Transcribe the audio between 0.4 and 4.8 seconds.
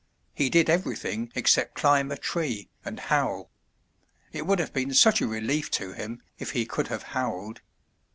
did everything except climb a tree, and howl. It would have